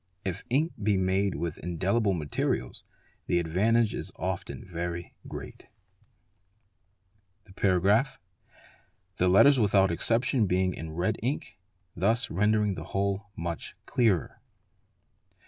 If 0.25 0.43
ink 0.49 0.71
be 0.81 0.97
made 0.97 1.35
with 1.35 1.57
indelibl 1.61 2.17
materials 2.17 2.83
the 3.27 3.37
advantage 3.37 3.93
is 3.93 4.11
often 4.15 4.65
very 4.67 5.13
great. 5.27 5.67
i's 7.45 7.53
PLAN 7.53 7.75
OF 7.75 7.83
HOUSE 7.83 7.83
453 7.83 9.27
letters 9.27 9.59
without 9.59 9.91
exception 9.91 10.47
being 10.47 10.73
in 10.73 10.89
red 10.95 11.17
ink, 11.21 11.59
thus 11.95 12.31
rendering 12.31 12.73
the 12.73 12.85
whole 12.85 13.27
much 13.35 13.75
clearer. 13.85 14.41